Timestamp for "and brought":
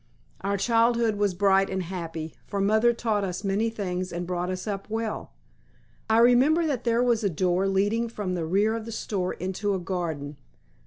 4.11-4.49